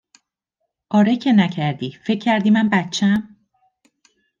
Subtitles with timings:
[0.89, 3.35] آره که نکردی، فکر کردی من بچهام؟